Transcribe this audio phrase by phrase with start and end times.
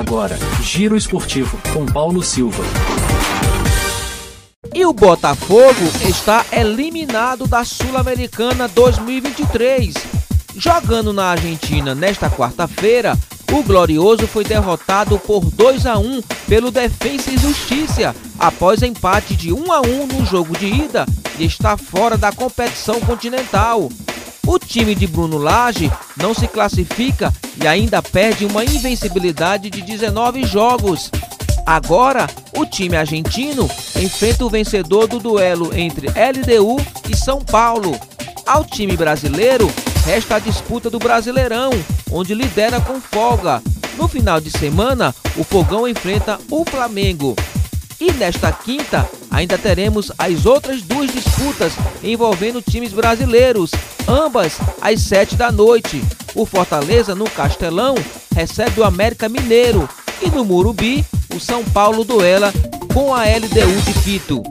[0.00, 2.64] Agora, Giro Esportivo com Paulo Silva.
[4.74, 9.92] E o Botafogo está eliminado da Sul-Americana 2023.
[10.56, 13.14] Jogando na Argentina nesta quarta-feira,
[13.52, 19.52] o Glorioso foi derrotado por 2 a 1 pelo Defensa e Justiça após empate de
[19.52, 21.04] 1 a 1 no jogo de ida
[21.38, 23.90] e está fora da competição continental.
[24.50, 30.42] O time de Bruno Lage não se classifica e ainda perde uma invencibilidade de 19
[30.42, 31.08] jogos.
[31.64, 37.96] Agora, o time argentino enfrenta o vencedor do duelo entre LDU e São Paulo.
[38.44, 39.72] Ao time brasileiro,
[40.04, 41.70] resta a disputa do Brasileirão,
[42.10, 43.62] onde lidera com folga.
[43.96, 47.36] No final de semana, o Fogão enfrenta o Flamengo.
[48.00, 53.72] E nesta quinta, ainda teremos as outras duas disputas envolvendo times brasileiros,
[54.08, 56.02] ambas às sete da noite.
[56.34, 57.94] O Fortaleza, no Castelão,
[58.34, 59.86] recebe o América Mineiro
[60.22, 61.04] e no Murubi,
[61.34, 62.50] o São Paulo duela
[62.94, 64.42] com a LDU de Quito.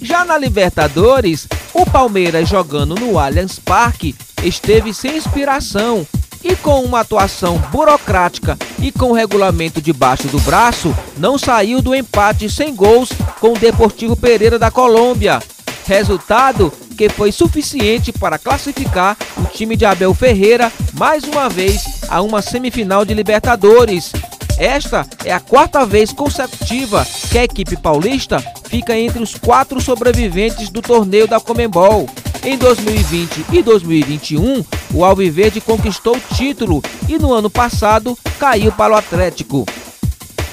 [0.00, 6.06] Já na Libertadores, o Palmeiras jogando no Allianz Parque esteve sem inspiração
[6.46, 12.48] e com uma atuação burocrática e com regulamento debaixo do braço, não saiu do empate
[12.48, 13.08] sem gols
[13.40, 15.42] com o Deportivo Pereira da Colômbia.
[15.86, 22.22] Resultado que foi suficiente para classificar o time de Abel Ferreira mais uma vez a
[22.22, 24.12] uma semifinal de Libertadores.
[24.56, 30.70] Esta é a quarta vez consecutiva que a equipe paulista fica entre os quatro sobreviventes
[30.70, 32.08] do torneio da Comembol.
[32.44, 38.94] Em 2020 e 2021, o Alviverde conquistou o título e no ano passado caiu para
[38.94, 39.66] o Atlético.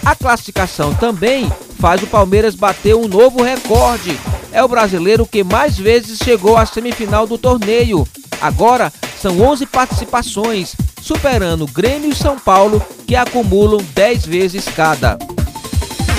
[0.06, 4.18] A classificação também faz o Palmeiras bater um novo recorde.
[4.52, 8.08] É o brasileiro que mais vezes chegou à semifinal do torneio.
[8.42, 15.18] Agora são 11 participações, superando Grêmio e São Paulo, que acumulam 10 vezes cada.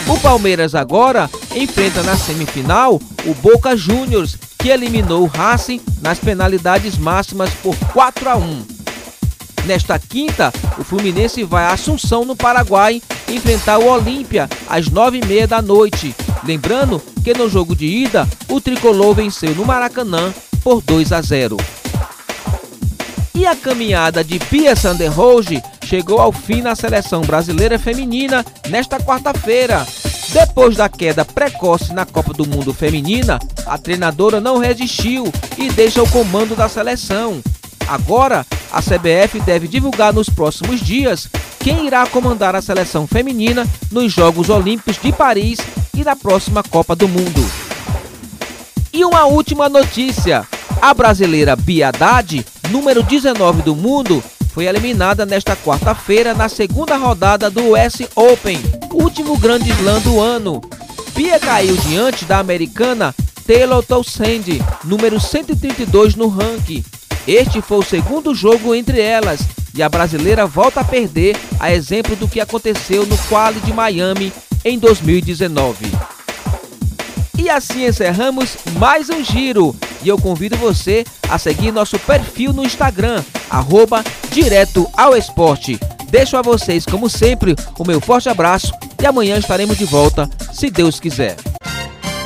[0.06, 6.96] O Palmeiras agora enfrenta na semifinal o Boca Juniors, que eliminou o Racing nas penalidades
[6.96, 8.64] máximas por 4 a 1.
[9.66, 15.60] Nesta quinta, o Fluminense vai a Assunção, no Paraguai, enfrentar o Olímpia às 9h30 da
[15.60, 16.14] noite.
[16.44, 20.32] Lembrando que no jogo de ida, o tricolor venceu no Maracanã
[20.62, 21.58] por 2 a 0.
[23.34, 29.86] E a caminhada de Pia Sanderroge chegou ao fim na seleção brasileira feminina nesta quarta-feira.
[30.34, 36.02] Depois da queda precoce na Copa do Mundo Feminina, a treinadora não resistiu e deixa
[36.02, 37.40] o comando da seleção.
[37.86, 41.28] Agora, a CBF deve divulgar nos próximos dias
[41.60, 45.60] quem irá comandar a seleção feminina nos Jogos Olímpicos de Paris
[45.94, 47.48] e na próxima Copa do Mundo.
[48.92, 50.44] E uma última notícia:
[50.82, 54.20] a brasileira Bia Haddad número 19 do mundo,
[54.52, 58.58] foi eliminada nesta quarta-feira na segunda rodada do US Open,
[58.96, 60.60] último grande slam do ano.
[61.14, 63.14] Pia caiu diante da americana
[63.46, 66.84] Taylor Townsend, número 132 no ranking.
[67.26, 69.40] Este foi o segundo jogo entre elas
[69.74, 74.32] e a brasileira volta a perder, a exemplo do que aconteceu no Quali de Miami
[74.64, 75.86] em 2019.
[77.36, 79.74] E assim encerramos mais um giro.
[80.02, 85.78] E eu convido você a seguir nosso perfil no Instagram, arroba Direto ao Esporte.
[86.14, 90.70] Deixo a vocês, como sempre, o meu forte abraço e amanhã estaremos de volta, se
[90.70, 91.34] Deus quiser.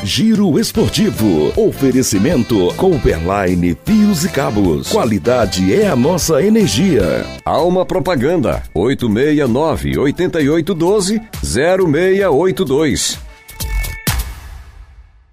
[0.04, 1.54] Giro Esportivo.
[1.56, 4.90] Oferecimento Cooperline Fios e Cabos.
[4.90, 7.24] Qualidade é a nossa energia.
[7.46, 8.62] Alma Propaganda.
[8.74, 13.27] 869 8812 0682